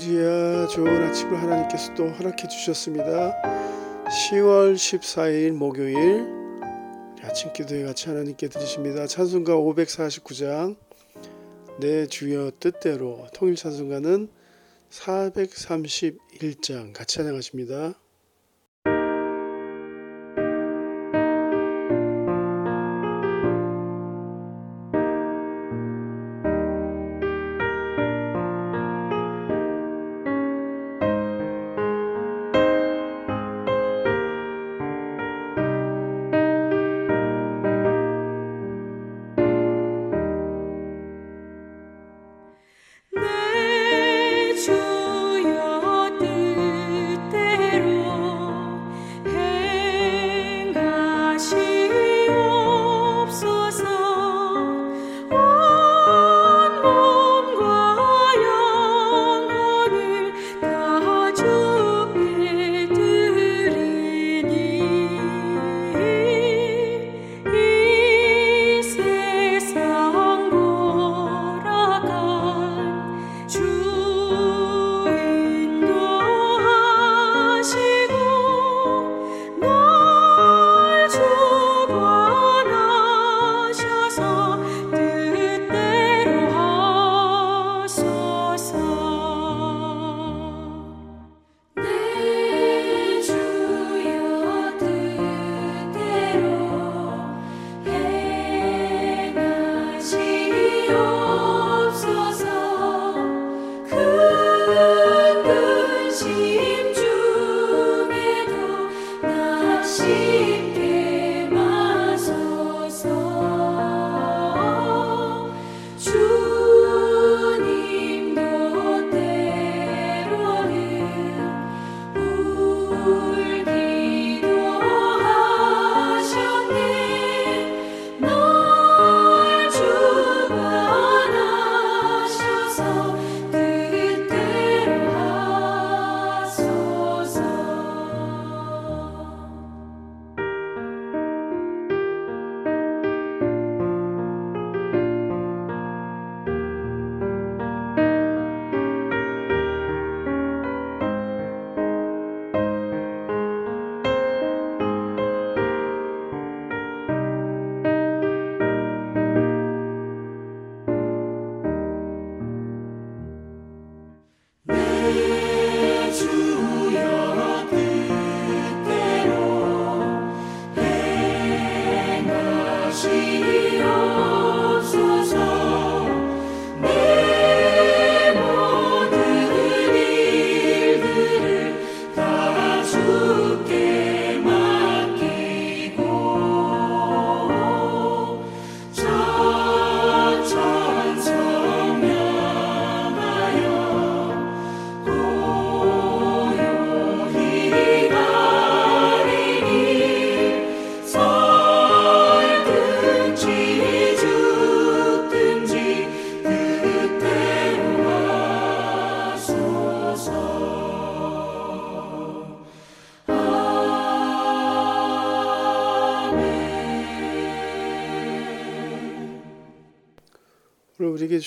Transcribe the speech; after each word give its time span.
성지야 0.00 0.66
좋은 0.68 1.08
아침을 1.08 1.42
하나님께서 1.42 1.92
또 1.94 2.08
허락해 2.08 2.48
주셨습니다. 2.48 3.34
10월 4.30 4.74
14일 4.74 5.52
목요일 5.52 6.26
아침 7.22 7.52
기도회 7.52 7.84
같이 7.84 8.08
하나님께 8.08 8.48
드리십니다. 8.48 9.06
찬송가 9.06 9.56
549장 9.56 10.76
내 11.80 12.06
주여 12.06 12.52
뜻대로 12.58 13.26
통일 13.34 13.56
찬송가는 13.56 14.30
431장 14.90 16.94
같이 16.94 17.16
찬양하십니다. 17.16 17.92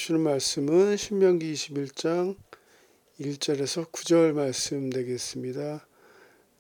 주시는 0.04 0.20
말씀은 0.20 0.98
신명기 0.98 1.54
21장 1.54 2.36
1절에서 3.22 3.90
9절 3.90 4.34
말씀 4.34 4.90
되겠습니다. 4.90 5.88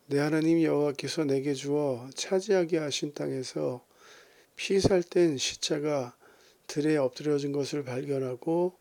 내 0.07 0.19
하나님 0.19 0.63
여호와께서 0.63 1.25
내게 1.25 1.53
주어 1.53 2.09
차지하게 2.15 2.77
하신 2.77 3.13
땅에서 3.13 3.83
피살된 4.55 5.37
시체가 5.37 6.15
들에 6.67 6.95
엎드려진 6.95 7.51
것을 7.51 7.83
발견하고 7.83 8.77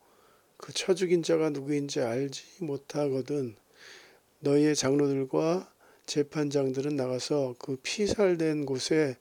그쳐 0.58 0.94
죽인 0.94 1.24
자가 1.24 1.50
누구인지 1.50 2.00
알지 2.00 2.44
못하거든 2.60 3.56
너희의 4.38 4.76
장로들과 4.76 5.72
재판장들은 6.06 6.94
나가서 6.94 7.56
그 7.58 7.78
피살된 7.82 8.66
곳에 8.66 9.16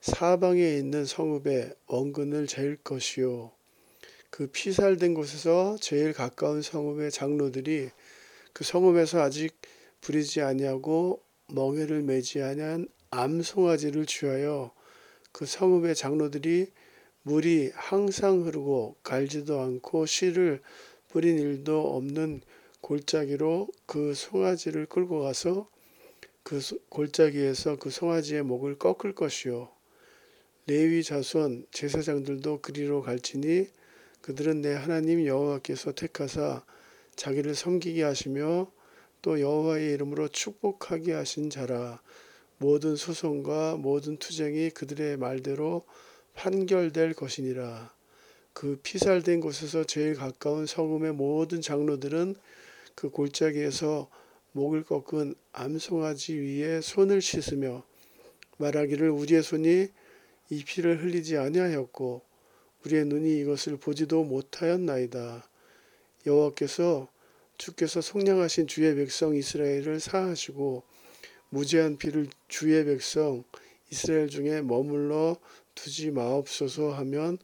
사방에 0.00 0.76
있는 0.76 1.04
성읍에 1.04 1.72
원근을 1.86 2.48
재일 2.48 2.78
것이요 2.78 3.52
그 4.32 4.46
피살된 4.46 5.12
곳에서 5.12 5.76
제일 5.78 6.14
가까운 6.14 6.62
성읍의 6.62 7.10
장로들이 7.10 7.90
그 8.54 8.64
성읍에서 8.64 9.20
아직 9.20 9.54
부리지 10.00 10.40
아니하고 10.40 11.20
멍에를 11.48 12.00
매지 12.00 12.40
아니한 12.40 12.88
암 13.10 13.42
송아지를 13.42 14.06
취하여 14.06 14.72
그 15.32 15.44
성읍의 15.44 15.94
장로들이 15.94 16.68
물이 17.24 17.72
항상 17.74 18.46
흐르고 18.46 18.96
갈지도 19.02 19.60
않고 19.60 20.06
씨를 20.06 20.62
뿌린 21.08 21.38
일도 21.38 21.94
없는 21.94 22.40
골짜기로 22.80 23.68
그 23.84 24.14
송아지를 24.14 24.86
끌고 24.86 25.20
가서 25.20 25.68
그 26.42 26.58
소- 26.58 26.78
골짜기에서 26.88 27.76
그 27.76 27.90
송아지의 27.90 28.44
목을 28.44 28.78
꺾을 28.78 29.14
것이요. 29.14 29.68
레위 30.68 31.02
자손 31.02 31.66
제사장들도 31.70 32.62
그리로 32.62 33.02
갈지니 33.02 33.68
그들은 34.22 34.62
내 34.62 34.72
하나님 34.72 35.26
여호와께서 35.26 35.92
택하사 35.92 36.64
자기를 37.16 37.54
섬기게 37.54 38.04
하시며 38.04 38.70
또 39.20 39.40
여호와의 39.40 39.92
이름으로 39.94 40.28
축복하게 40.28 41.12
하신 41.12 41.50
자라 41.50 42.00
모든 42.58 42.94
소송과 42.94 43.76
모든 43.76 44.16
투쟁이 44.16 44.70
그들의 44.70 45.16
말대로 45.16 45.82
판결될 46.34 47.14
것이니라. 47.14 47.92
그 48.52 48.78
피살된 48.82 49.40
곳에서 49.40 49.82
제일 49.82 50.14
가까운 50.14 50.66
성읍의 50.66 51.14
모든 51.14 51.60
장로들은 51.60 52.36
그 52.94 53.10
골짜기에서 53.10 54.08
목을 54.52 54.84
꺾은 54.84 55.34
암송아지 55.52 56.34
위에 56.34 56.80
손을 56.80 57.20
씻으며 57.20 57.84
말하기를 58.58 59.10
우리의 59.10 59.42
손이 59.42 59.88
이 60.50 60.64
피를 60.64 61.02
흘리지 61.02 61.38
아니하였고 61.38 62.31
우리의 62.84 63.06
눈이 63.06 63.40
이것을 63.40 63.76
보지도 63.76 64.24
못하였나이다. 64.24 65.48
여호와께서 66.26 67.08
주께서 67.58 68.00
속량하신 68.00 68.66
주의 68.66 68.94
백성 68.94 69.34
이스라엘을 69.36 70.00
사하시고 70.00 70.82
무죄한 71.50 71.98
피를 71.98 72.28
주의 72.48 72.84
백성 72.84 73.44
이스라엘 73.90 74.28
중에 74.28 74.62
머물러 74.62 75.36
두지 75.74 76.10
마옵소서 76.10 76.92
하면 76.92 77.38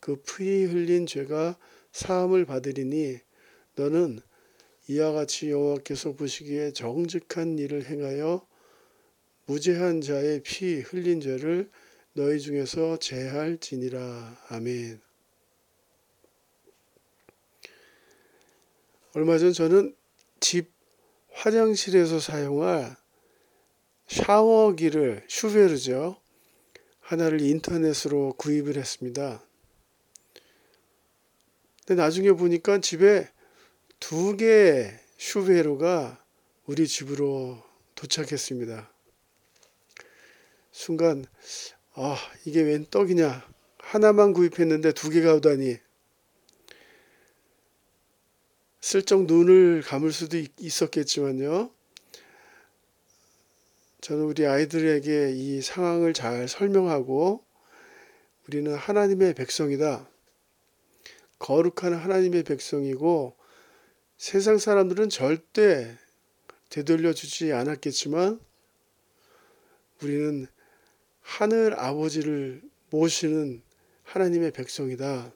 그피 0.00 0.64
흘린 0.64 1.06
죄가 1.06 1.56
사함을 1.92 2.44
받으리니 2.44 3.18
너는 3.76 4.20
이와 4.88 5.12
같이 5.12 5.50
여호와께서 5.50 6.12
보시기에 6.12 6.72
정직한 6.72 7.58
일을 7.58 7.86
행하여 7.86 8.44
무죄한 9.46 10.00
자의 10.00 10.42
피 10.42 10.80
흘린 10.80 11.20
죄를 11.20 11.70
너희 12.14 12.38
중에서 12.40 12.98
제할지니라 12.98 14.44
아멘. 14.48 15.00
얼마 19.14 19.38
전 19.38 19.52
저는 19.52 19.96
집 20.40 20.70
화장실에서 21.32 22.20
사용할 22.20 22.96
샤워기를 24.08 25.24
슈베르죠. 25.26 26.20
하나를 27.00 27.40
인터넷으로 27.40 28.34
구입을 28.34 28.76
했습니다. 28.76 29.42
근데 31.86 32.00
나중에 32.00 32.32
보니까 32.32 32.80
집에 32.80 33.28
두 33.98 34.36
개의 34.36 34.98
슈베르가 35.16 36.22
우리 36.66 36.86
집으로 36.86 37.62
도착했습니다. 37.94 38.92
순간 40.70 41.24
아 41.94 42.16
이게 42.44 42.62
웬 42.62 42.86
떡이냐 42.90 43.46
하나만 43.78 44.32
구입했는데 44.32 44.92
두 44.92 45.10
개가 45.10 45.34
오다니 45.34 45.78
슬쩍 48.80 49.26
눈을 49.26 49.82
감을 49.82 50.12
수도 50.12 50.38
있었겠지만요. 50.58 51.70
저는 54.00 54.24
우리 54.24 54.44
아이들에게 54.46 55.30
이 55.32 55.60
상황을 55.60 56.12
잘 56.14 56.48
설명하고 56.48 57.44
우리는 58.48 58.74
하나님의 58.74 59.34
백성이다. 59.34 60.08
거룩한 61.38 61.94
하나님의 61.94 62.42
백성이고 62.42 63.36
세상 64.16 64.58
사람들은 64.58 65.10
절대 65.10 65.96
되돌려 66.68 67.12
주지 67.12 67.52
않았겠지만 67.52 68.40
우리는 70.02 70.48
하늘 71.22 71.78
아버지를 71.78 72.62
모시는 72.90 73.62
하나님의 74.04 74.50
백성이다. 74.50 75.32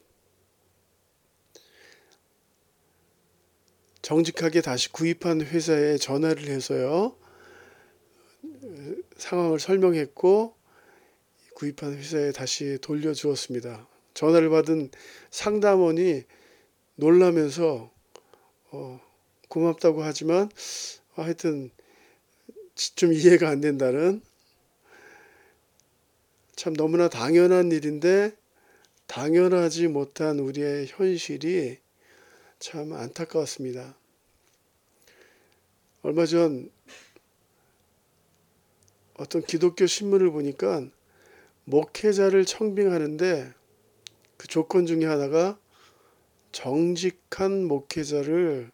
정직하게 4.02 4.60
다시 4.60 4.92
구입한 4.92 5.40
회사에 5.40 5.96
전화를 5.96 6.44
해서요. 6.48 7.16
상황을 9.16 9.58
설명했고 9.58 10.54
구입한 11.54 11.94
회사에 11.94 12.32
다시 12.32 12.78
돌려주었습니다. 12.82 13.88
전화를 14.14 14.50
받은 14.50 14.90
상담원이 15.30 16.24
놀라면서 16.96 17.90
어, 18.70 19.00
고맙다고 19.48 20.02
하지만 20.02 20.50
하여튼 21.14 21.70
좀 22.74 23.12
이해가 23.12 23.48
안 23.48 23.60
된다는 23.60 24.20
참 26.56 26.74
너무나 26.74 27.08
당연한 27.08 27.70
일인데 27.70 28.34
당연하지 29.06 29.88
못한 29.88 30.38
우리의 30.38 30.86
현실이 30.88 31.78
참 32.58 32.94
안타까웠습니다. 32.94 33.94
얼마 36.02 36.24
전 36.24 36.70
어떤 39.14 39.42
기독교 39.42 39.86
신문을 39.86 40.30
보니까 40.30 40.86
목회자를 41.64 42.46
청빙하는데 42.46 43.52
그 44.38 44.48
조건 44.48 44.86
중에 44.86 45.04
하나가 45.04 45.58
정직한 46.52 47.66
목회자를 47.66 48.70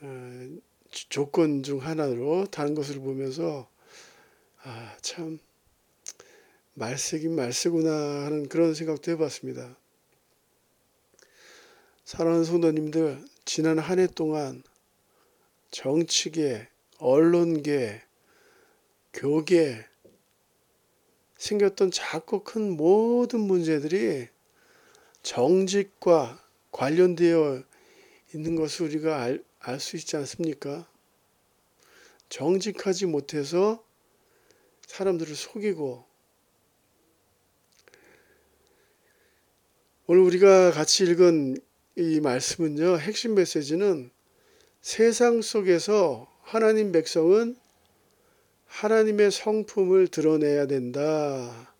어, 0.00 0.48
조건 0.90 1.62
중 1.62 1.82
하나로 1.82 2.46
다른 2.46 2.74
것을 2.74 3.00
보면서 3.00 3.68
아, 4.62 4.96
참 5.02 5.38
말세긴 6.80 7.36
말세구나 7.36 8.24
하는 8.24 8.48
그런 8.48 8.72
생각도 8.72 9.12
해봤습니다. 9.12 9.76
사랑하는 12.06 12.44
성도님들, 12.44 13.22
지난 13.44 13.78
한 13.78 13.98
해 13.98 14.06
동안 14.06 14.62
정치계, 15.70 16.66
언론계, 16.96 18.00
교계 19.12 19.84
생겼던 21.36 21.90
작고 21.90 22.44
큰 22.44 22.74
모든 22.78 23.40
문제들이 23.40 24.28
정직과 25.22 26.42
관련되어 26.72 27.62
있는 28.34 28.56
것을 28.56 28.86
우리가 28.86 29.22
알 29.58 29.78
수 29.78 29.96
있지 29.96 30.16
않습니까? 30.16 30.88
정직하지 32.30 33.04
못해서 33.04 33.84
사람들을 34.86 35.34
속이고 35.34 36.09
오늘 40.12 40.22
우리가 40.22 40.72
같이 40.72 41.04
읽은 41.04 41.56
이 41.94 42.18
말씀은요, 42.18 42.98
핵심 42.98 43.36
메시지는 43.36 44.10
세상 44.80 45.40
속에서 45.40 46.26
하나님 46.42 46.90
백성은 46.90 47.54
하나님의 48.66 49.30
성품을 49.30 50.08
드러내야 50.08 50.66
된다. 50.66 51.72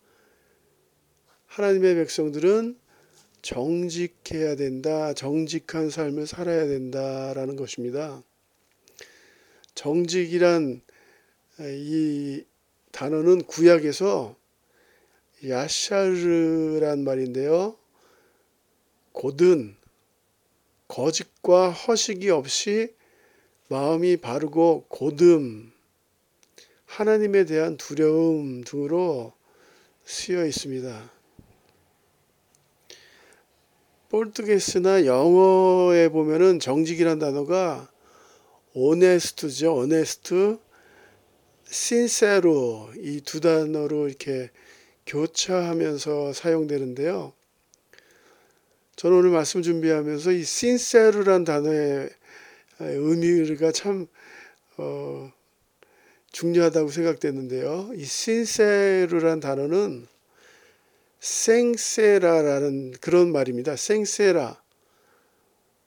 하나님의 1.47 1.97
백성들은 1.97 2.78
정직해야 3.43 4.55
된다. 4.55 5.12
정직한 5.12 5.90
삶을 5.90 6.28
살아야 6.28 6.69
된다라는 6.69 7.57
것입니다. 7.57 8.23
정직이란 9.75 10.83
이 11.59 12.45
단어는 12.93 13.43
구약에서 13.43 14.37
야샤르란 15.49 17.02
말인데요. 17.02 17.80
곧은 19.21 19.77
거짓과 20.89 21.73
허식이 21.73 22.31
없이 22.31 22.95
마음이 23.69 24.17
바르고 24.17 24.87
고듬, 24.89 25.71
하나님에 26.87 27.45
대한 27.45 27.77
두려움 27.77 28.65
등으로 28.65 29.35
쓰여 30.07 30.47
있습니다. 30.47 31.11
포르투게스나 34.09 35.05
영어에 35.05 36.09
보면은 36.09 36.59
정직이란 36.59 37.19
단어가 37.19 37.91
오네스트죠. 38.73 39.77
오네스트, 39.77 40.59
신세로 41.67 42.91
이두 42.97 43.41
단어로 43.41 44.09
이렇게 44.09 44.50
교차하면서 45.05 46.33
사용되는데요. 46.33 47.35
저는 49.00 49.16
오늘 49.16 49.30
말씀 49.30 49.62
준비하면서 49.62 50.33
이 50.33 50.45
신세르란 50.45 51.45
단어의 51.45 52.11
의미가 52.80 53.73
참 53.73 54.07
어, 54.76 55.33
중요하다고 56.33 56.90
생각됐는데요. 56.90 57.92
이 57.95 58.04
신세르란 58.04 59.40
단어는 59.40 60.07
생세라라는 61.19 62.92
그런 63.00 63.33
말입니다. 63.33 63.75
생세라. 63.75 64.62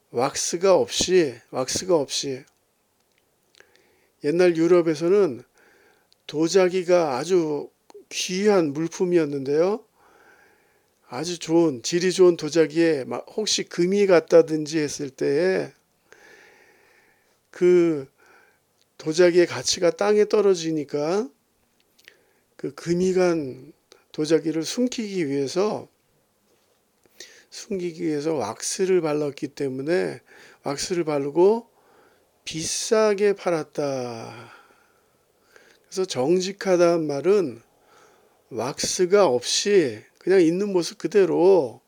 왁스가 0.10 0.74
없이 0.76 1.36
왁스가 1.52 1.96
없이 1.96 2.44
옛날 4.24 4.58
유럽에서는 4.58 5.44
도자기가 6.26 7.18
아주 7.18 7.70
귀한 8.10 8.74
물품이었는데요. 8.74 9.86
아주 11.16 11.38
좋은 11.38 11.84
질이 11.84 12.12
좋은 12.12 12.38
도자기에 12.38 13.06
혹시 13.36 13.62
금이 13.66 14.08
갔다든지 14.08 14.80
했을 14.80 15.12
때에 15.12 15.72
그 17.52 18.10
도자기의 18.98 19.46
가치가 19.46 19.92
땅에 19.92 20.26
떨어지니까 20.26 21.30
그 22.56 22.74
금이 22.74 23.14
간 23.14 23.74
도자기를 24.12 24.64
숨기기 24.64 25.28
위해서 25.28 25.88
숨기기 27.52 28.06
위해서 28.06 28.34
왁스를 28.34 29.02
발랐기 29.02 29.50
때문에 29.50 30.20
왁스를 30.64 31.04
바르고 31.04 31.70
비싸게 32.44 33.34
팔았다. 33.34 34.52
그래서 35.86 36.06
정직하다는 36.06 37.06
말은 37.06 37.62
왁스가 38.50 39.28
없이 39.28 40.02
그냥 40.24 40.42
있는 40.42 40.72
모습 40.72 40.98
그대로 40.98 41.82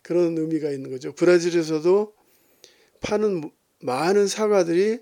그런 0.00 0.38
의미가 0.38 0.70
있는 0.70 0.90
거죠. 0.90 1.14
브라질에서도 1.14 2.14
파는 3.00 3.50
많은 3.80 4.26
사과들이 4.26 5.00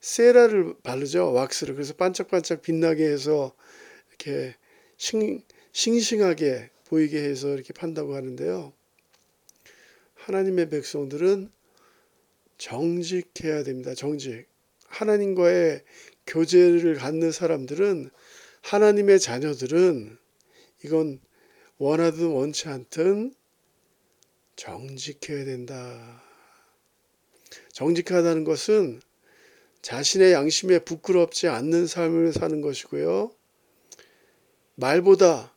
세라를 0.00 0.74
바르죠. 0.82 1.32
왁스를. 1.32 1.74
그래서 1.74 1.92
반짝반짝 1.94 2.62
빛나게 2.62 3.04
해서 3.04 3.54
이렇게 4.08 4.56
싱, 4.96 5.42
싱싱하게 5.72 6.70
보이게 6.86 7.22
해서 7.22 7.52
이렇게 7.52 7.74
판다고 7.74 8.14
하는데요. 8.14 8.72
하나님의 10.14 10.70
백성들은 10.70 11.50
정직해야 12.56 13.62
됩니다. 13.62 13.94
정직. 13.94 14.46
하나님과의 14.86 15.82
교제를 16.26 16.94
갖는 16.94 17.30
사람들은 17.30 18.10
하나님의 18.62 19.20
자녀들은 19.20 20.18
이건 20.84 21.20
원하든 21.78 22.28
원치 22.28 22.68
않든 22.68 23.34
정직해야 24.56 25.44
된다. 25.44 26.22
정직하다는 27.72 28.44
것은 28.44 29.00
자신의 29.82 30.32
양심에 30.32 30.80
부끄럽지 30.80 31.48
않는 31.48 31.86
삶을 31.86 32.32
사는 32.32 32.60
것이고요. 32.60 33.32
말보다 34.74 35.54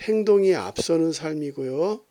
행동이 0.00 0.54
앞서는 0.54 1.12
삶이고요. 1.12 2.04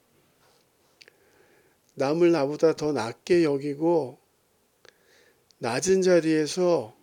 남을 1.96 2.32
나보다 2.32 2.76
더 2.76 2.92
낮게 2.92 3.44
여기고 3.44 4.18
낮은 5.60 6.02
자리에서 6.02 6.96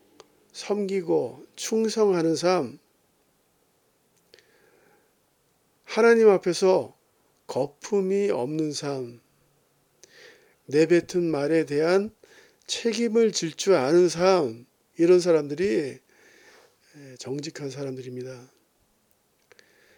섬기고 0.52 1.46
충성하는 1.56 2.36
삶. 2.36 2.78
하나님 5.94 6.30
앞에서 6.30 6.96
거품이 7.46 8.30
없는 8.30 8.72
삶. 8.72 9.20
내뱉은 10.64 11.22
말에 11.22 11.66
대한 11.66 12.14
책임을 12.66 13.32
질 13.32 13.54
줄 13.54 13.74
아는 13.74 14.08
삶. 14.08 14.64
이런 14.96 15.20
사람들이 15.20 15.98
정직한 17.18 17.68
사람들입니다. 17.68 18.50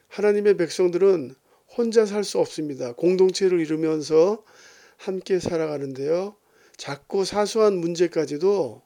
하나님의 0.09 0.57
백성들은 0.57 1.37
혼자 1.77 2.07
살 2.07 2.25
수 2.25 2.41
없습니다. 2.41 2.95
공동체를 2.95 3.61
이루면서 3.61 4.43
함께 4.97 5.39
살아가는데요. 5.39 6.35
작고 6.77 7.25
사소한 7.25 7.77
문제까지도 7.77 8.83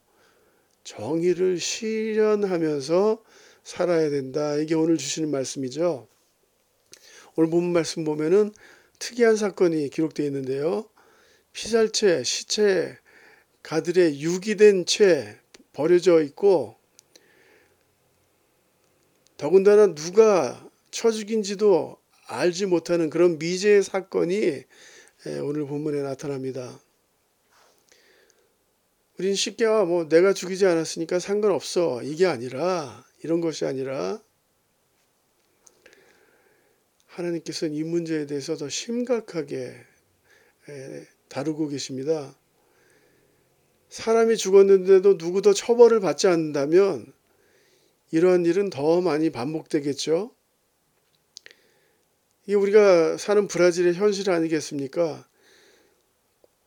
정의를 0.84 1.58
실현하면서 1.58 3.24
살아야 3.64 4.10
된다. 4.10 4.56
이게 4.56 4.74
오늘 4.74 4.98
주시는 4.98 5.30
말씀이죠. 5.30 6.06
오늘 7.38 7.50
본 7.50 7.72
말씀 7.72 8.02
보면은 8.02 8.52
특이한 8.98 9.36
사건이 9.36 9.90
기록되어 9.90 10.26
있는데요. 10.26 10.90
피살채, 11.52 12.24
시체, 12.24 12.98
가들의 13.62 14.20
유기된 14.20 14.86
채 14.86 15.38
버려져 15.72 16.20
있고 16.22 16.74
더군다나 19.36 19.94
누가 19.94 20.68
쳐 20.90 21.12
죽인지도 21.12 21.96
알지 22.26 22.66
못하는 22.66 23.08
그런 23.08 23.38
미제의 23.38 23.84
사건이 23.84 24.64
오늘 25.44 25.64
본문에 25.64 26.02
나타납니다. 26.02 26.80
우린 29.16 29.36
쉽게 29.36 29.64
아, 29.64 29.84
뭐 29.84 30.08
내가 30.08 30.32
죽이지 30.32 30.66
않았으니까 30.66 31.20
상관없어 31.20 32.02
이게 32.02 32.26
아니라 32.26 33.06
이런 33.22 33.40
것이 33.40 33.64
아니라 33.64 34.20
하나님께서는 37.18 37.74
이 37.74 37.82
문제에 37.82 38.26
대해서 38.26 38.56
더 38.56 38.68
심각하게 38.68 39.74
다루고 41.28 41.68
계십니다. 41.68 42.36
사람이 43.88 44.36
죽었는데도 44.36 45.14
누구도 45.14 45.54
처벌을 45.54 46.00
받지 46.00 46.28
않는다면 46.28 47.12
이러한 48.10 48.44
일은 48.46 48.70
더 48.70 49.00
많이 49.00 49.30
반복되겠죠. 49.30 50.34
이게 52.44 52.54
우리가 52.54 53.16
사는 53.18 53.46
브라질의 53.46 53.94
현실 53.94 54.30
아니겠습니까? 54.30 55.28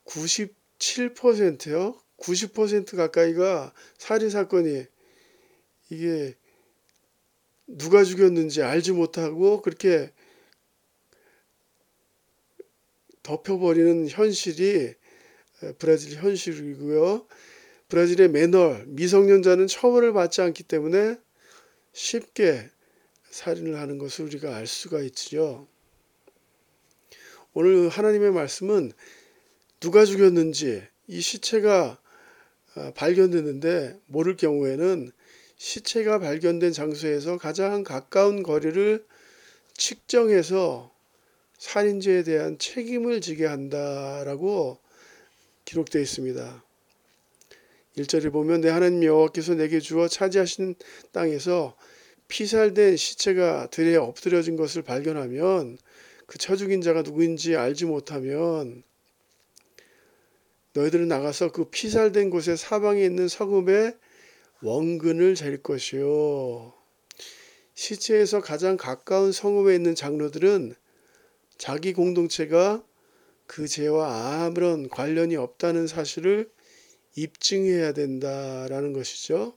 97%요? 0.05 2.00
90% 2.17 2.96
가까이가 2.96 3.74
살인 3.98 4.29
사건이 4.29 4.86
이게 5.89 6.36
누가 7.65 8.03
죽였는지 8.03 8.62
알지 8.62 8.91
못하고 8.91 9.62
그렇게 9.62 10.12
덮여버리는 13.23 14.07
현실이 14.07 14.93
브라질 15.77 16.17
현실이고요. 16.17 17.27
브라질의 17.89 18.29
매널, 18.29 18.85
미성년자는 18.87 19.67
처벌을 19.67 20.13
받지 20.13 20.41
않기 20.41 20.63
때문에 20.63 21.17
쉽게 21.93 22.69
살인을 23.29 23.79
하는 23.79 23.97
것을 23.97 24.25
우리가 24.25 24.55
알 24.55 24.65
수가 24.65 25.01
있지요. 25.01 25.67
오늘 27.53 27.89
하나님의 27.89 28.31
말씀은 28.31 28.91
누가 29.79 30.05
죽였는지 30.05 30.83
이 31.07 31.21
시체가 31.21 31.99
아, 32.75 32.93
발견되는데 32.95 33.99
모를 34.05 34.37
경우에는 34.37 35.11
시체가 35.57 36.19
발견된 36.19 36.71
장소에서 36.71 37.37
가장 37.37 37.83
가까운 37.83 38.43
거리를 38.43 39.05
측정해서 39.75 40.90
살인죄에 41.62 42.24
대한 42.24 42.58
책임을 42.58 43.22
지게 43.22 43.46
한다라고 43.46 44.80
기록되어 45.63 46.01
있습니다. 46.01 46.63
1절에 47.98 48.34
보면 48.34 48.62
내 48.62 48.70
하나님 48.70 49.03
여호와께서 49.03 49.53
내게 49.53 49.80
주어 49.80 50.08
차지하신 50.08 50.74
땅에서 51.12 51.77
피살된 52.30 52.98
시체가 52.98 53.68
들에 53.70 53.96
엎드려진 53.96 54.56
것을 54.56 54.82
발견하면 54.82 55.77
그 56.25 56.39
처죽인 56.39 56.82
자가 56.82 57.03
누구인지 57.03 57.56
알지 57.56 57.86
못하면 57.86 58.82
너희들은 60.74 61.08
나가서 61.08 61.51
그 61.51 61.65
피살된 61.65 62.32
곳의 62.32 62.58
사방에 62.58 63.06
있는 63.06 63.27
성읍에 63.27 63.96
원근을 64.63 65.36
잴 65.36 65.62
것이요. 65.62 66.74
시체에서 67.75 68.41
가장 68.41 68.77
가까운 68.77 69.32
성읍에 69.32 69.75
있는 69.75 69.94
장로들은 69.94 70.74
자기 71.62 71.94
공동체가 71.94 72.84
그 73.46 73.68
죄와 73.68 74.46
아무런 74.46 74.89
관련이 74.89 75.36
없다는 75.36 75.86
사실을 75.86 76.50
입증해야 77.15 77.94
된다라는 77.94 78.94
것이죠. 78.94 79.56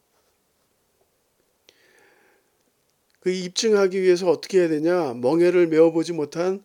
그 3.21 3.31
입증하기 3.31 4.03
위해서 4.03 4.29
어떻게 4.29 4.59
해야 4.59 4.69
되냐? 4.69 5.15
멍해를 5.15 5.67
메어보지 5.69 6.13
못한 6.13 6.63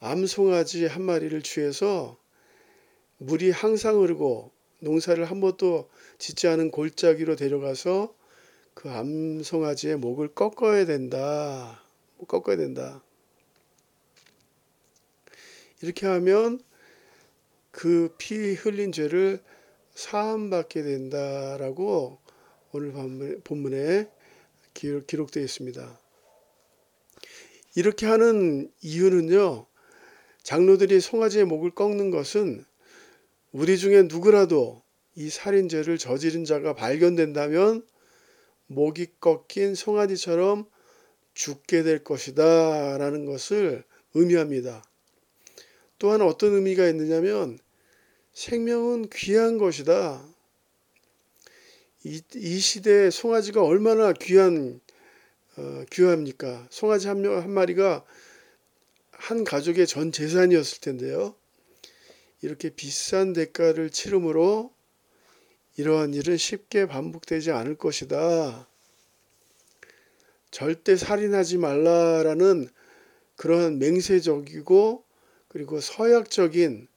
암송아지 0.00 0.86
한 0.86 1.02
마리를 1.02 1.42
취해서 1.42 2.18
물이 3.18 3.50
항상 3.50 4.00
흐르고 4.00 4.50
농사를 4.80 5.22
한 5.26 5.42
번도 5.42 5.90
짓지 6.16 6.48
않은 6.48 6.70
골짜기로 6.70 7.36
데려가서 7.36 8.14
그 8.72 8.88
암송아지의 8.88 9.98
목을 9.98 10.28
꺾어야 10.28 10.86
된다. 10.86 11.82
꺾어야 12.26 12.56
된다. 12.56 13.02
이렇게 15.84 16.06
하면 16.06 16.60
그 17.70 18.08
피 18.16 18.54
흘린 18.54 18.90
죄를 18.90 19.42
사함받게 19.94 20.82
된다라고 20.82 22.18
오늘 22.72 23.40
본문에 23.44 24.08
기록되어 24.72 25.42
있습니다. 25.42 26.00
이렇게 27.76 28.06
하는 28.06 28.72
이유는요, 28.80 29.66
장로들이 30.42 31.00
송아지의 31.00 31.44
목을 31.44 31.72
꺾는 31.72 32.10
것은 32.10 32.64
우리 33.52 33.76
중에 33.76 34.04
누구라도 34.04 34.82
이 35.14 35.28
살인죄를 35.28 35.98
저지른 35.98 36.46
자가 36.46 36.74
발견된다면 36.74 37.86
목이 38.68 39.08
꺾인 39.20 39.74
송아지처럼 39.74 40.66
죽게 41.34 41.82
될 41.82 42.02
것이다 42.02 42.96
라는 42.96 43.26
것을 43.26 43.84
의미합니다. 44.14 44.82
또한 45.98 46.22
어떤 46.22 46.54
의미가 46.54 46.88
있느냐면 46.88 47.58
생명은 48.32 49.08
귀한 49.12 49.58
것이다. 49.58 50.24
이, 52.04 52.20
이 52.34 52.58
시대에 52.58 53.10
송아지가 53.10 53.62
얼마나 53.62 54.12
귀한 54.12 54.80
어, 55.56 55.84
귀합니까? 55.90 56.66
송아지 56.70 57.06
한, 57.08 57.22
명, 57.22 57.36
한 57.36 57.50
마리가 57.50 58.04
한 59.12 59.44
가족의 59.44 59.86
전 59.86 60.10
재산이었을 60.10 60.80
텐데요. 60.80 61.34
이렇게 62.42 62.70
비싼 62.70 63.32
대가를 63.32 63.90
치름으로 63.90 64.74
이러한 65.76 66.12
일은 66.12 66.36
쉽게 66.36 66.86
반복되지 66.86 67.52
않을 67.52 67.76
것이다. 67.76 68.68
절대 70.50 70.96
살인하지 70.96 71.58
말라라는 71.58 72.68
그런 73.36 73.78
맹세적이고 73.78 75.03
그리고 75.54 75.80
서약적인 75.80 76.88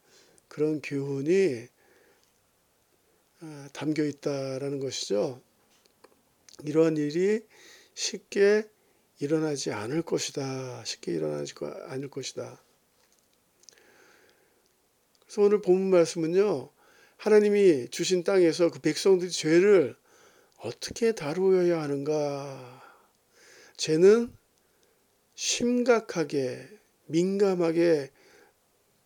그런 0.47 0.81
교훈이 0.81 1.67
아, 3.39 3.69
담겨 3.71 4.03
있다라는 4.03 4.79
것이죠. 4.79 5.43
이러한 6.63 6.97
일이 6.97 7.41
쉽게 7.93 8.67
일어나지 9.19 9.71
않을 9.71 10.01
것이다. 10.01 10.83
쉽게 10.85 11.11
일어나지 11.11 11.53
않을 11.85 12.09
것이다. 12.09 12.59
그래서 15.21 15.41
오늘 15.43 15.61
본문 15.61 15.91
말씀은요. 15.91 16.71
하나님이 17.17 17.89
주신 17.89 18.23
땅에서 18.23 18.71
그 18.71 18.79
백성들이 18.79 19.29
죄를 19.29 19.95
어떻게 20.57 21.11
다루어야 21.11 21.79
하는가? 21.79 22.83
죄는 23.77 24.35
심각하게 25.35 26.67
민감하게 27.05 28.16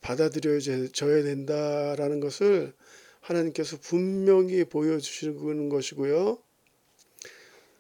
받아들여져야 0.02 1.24
된다라는 1.24 2.20
것을 2.20 2.74
하나님께서 3.22 3.78
분명히 3.80 4.66
보여주시는 4.66 5.70
것이고요. 5.70 6.40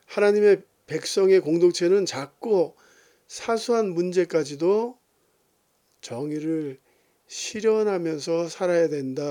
하나님의 0.05 0.63
백성의 0.87 1.39
공동체는 1.41 2.05
작고 2.05 2.75
사소한 3.27 3.93
문제까지도 3.93 4.99
정의를 6.01 6.79
실현하면서 7.27 8.49
살아야 8.49 8.89
된다. 8.89 9.23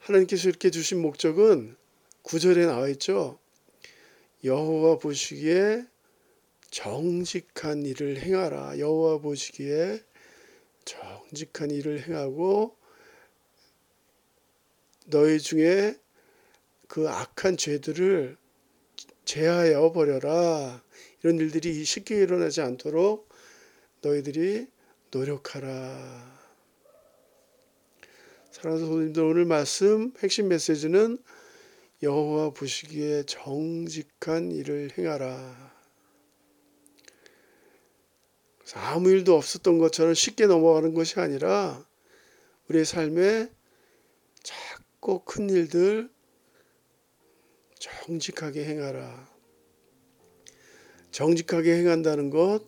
하나님께서 0.00 0.48
이렇게 0.48 0.70
주신 0.70 1.00
목적은 1.00 1.76
구절에 2.22 2.66
나와 2.66 2.88
있죠. 2.88 3.38
여호와 4.42 4.98
보시기에 4.98 5.86
정직한 6.70 7.86
일을 7.86 8.18
행하라. 8.18 8.78
여호와 8.78 9.18
보시기에 9.18 10.02
정 10.84 11.21
직한 11.34 11.70
일을 11.70 12.06
행하고 12.06 12.76
너희 15.06 15.38
중에 15.38 15.98
그 16.88 17.08
악한 17.08 17.56
죄들을 17.56 18.36
제하여 19.24 19.92
버려라. 19.92 20.82
이런 21.22 21.38
일들이 21.38 21.84
쉽게 21.84 22.16
일어나지 22.16 22.60
않도록 22.60 23.28
너희들이 24.02 24.66
노력하라. 25.10 26.40
사랑하는 28.50 28.86
성도님들 28.86 29.22
오늘 29.22 29.44
말씀 29.44 30.12
핵심 30.20 30.48
메시지는 30.48 31.18
여호와 32.02 32.50
보시기에 32.50 33.24
정직한 33.24 34.50
일을 34.50 34.90
행하라. 34.98 35.81
아무 38.74 39.10
일도 39.10 39.36
없었던 39.36 39.78
것처럼 39.78 40.14
쉽게 40.14 40.46
넘어가는 40.46 40.94
것이 40.94 41.20
아니라 41.20 41.84
우리의 42.68 42.84
삶에 42.84 43.50
작고 44.42 45.24
큰 45.24 45.50
일들 45.50 46.10
정직하게 47.78 48.64
행하라. 48.64 49.28
정직하게 51.10 51.76
행한다는 51.76 52.30
것, 52.30 52.62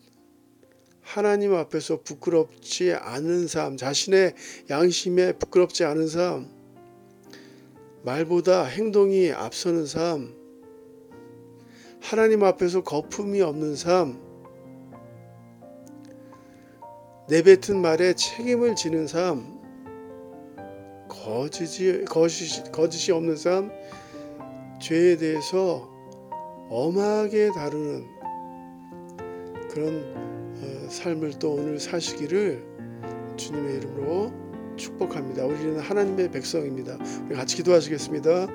하나님 1.00 1.54
앞에서 1.54 2.02
부끄럽지 2.02 2.92
않은 2.92 3.46
삶, 3.46 3.76
자신의 3.76 4.34
양심에 4.68 5.32
부끄럽지 5.38 5.84
않은 5.84 6.08
삶, 6.08 6.50
말보다 8.02 8.64
행동이 8.64 9.30
앞서는 9.30 9.86
삶, 9.86 10.34
하나님 12.00 12.42
앞에서 12.42 12.82
거품이 12.82 13.40
없는 13.40 13.76
삶, 13.76 14.20
내뱉은 17.26 17.80
말에 17.80 18.12
책임을 18.12 18.76
지는 18.76 19.06
삶, 19.06 19.58
거짓이, 21.08 22.04
거짓이, 22.04 22.62
거짓이 22.70 23.12
없는 23.12 23.36
삶, 23.36 23.72
죄에 24.78 25.16
대해서 25.16 25.90
엄하게 26.68 27.50
다루는 27.52 28.04
그런 29.70 30.04
어, 30.14 30.88
삶을 30.90 31.38
또 31.38 31.54
오늘 31.54 31.80
사시기를 31.80 32.62
주님의 33.36 33.76
이름으로 33.76 34.30
축복합니다. 34.76 35.46
우리는 35.46 35.78
하나님의 35.78 36.30
백성입니다. 36.30 36.98
같이 37.32 37.56
기도하시겠습니다. 37.56 38.48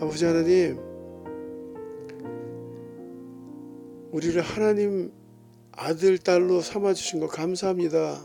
아버지 0.00 0.24
하나님, 0.24 0.78
우리를 4.12 4.40
하나님 4.40 5.19
아들, 5.82 6.18
딸로 6.18 6.60
삼아주신 6.60 7.20
것 7.20 7.28
감사합니다. 7.28 8.22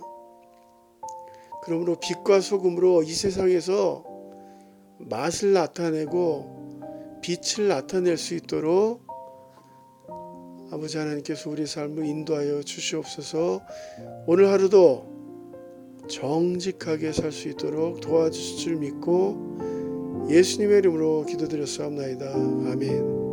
그러므로 1.63 1.97
빛과 2.01 2.41
소금으로 2.41 3.03
이 3.03 3.13
세상에서 3.13 4.03
맛을 4.99 5.53
나타내고 5.53 7.21
빛을 7.21 7.69
나타낼 7.69 8.17
수 8.17 8.35
있도록 8.35 9.07
아버지 10.69 10.97
하나님께서 10.97 11.49
우리 11.49 11.65
삶을 11.65 12.05
인도하여 12.05 12.61
주시옵소서 12.61 13.61
오늘 14.27 14.49
하루도 14.49 16.03
정직하게 16.09 17.13
살 17.13 17.31
수 17.31 17.47
있도록 17.47 18.01
도와주실 18.01 18.57
줄 18.57 18.75
믿고 18.75 20.27
예수님의 20.29 20.79
이름으로 20.79 21.25
기도드렸사옵나이다. 21.25 22.33
아멘. 22.33 23.24